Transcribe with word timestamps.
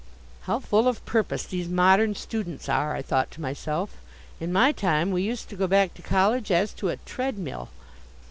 How 0.49 0.57
full 0.57 0.87
of 0.87 1.05
purpose 1.05 1.43
these 1.43 1.69
modern 1.69 2.15
students 2.15 2.67
are, 2.67 2.95
I 2.95 3.03
thought 3.03 3.29
to 3.33 3.39
myself. 3.41 3.97
In 4.39 4.51
my 4.51 4.71
time 4.71 5.11
we 5.11 5.21
used 5.21 5.47
to 5.49 5.55
go 5.55 5.67
back 5.67 5.93
to 5.93 6.01
college 6.01 6.49
as 6.51 6.73
to 6.73 6.89
a 6.89 6.97
treadmill. 6.97 7.69